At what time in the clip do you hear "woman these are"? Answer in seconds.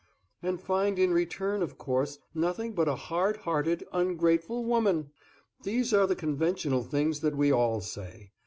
4.65-6.07